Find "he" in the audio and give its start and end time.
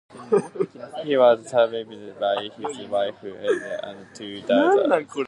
1.03-1.15